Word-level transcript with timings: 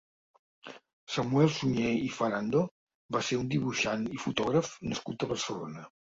Samuel 1.15 1.51
Suñé 1.57 1.91
i 2.05 2.07
Farando 2.15 2.63
va 3.17 3.23
ser 3.29 3.39
un 3.43 3.53
dibuixant 3.53 4.09
i 4.19 4.19
fotògraf 4.27 4.73
nascut 4.89 5.29
a 5.29 5.33
Barcelona. 5.37 5.89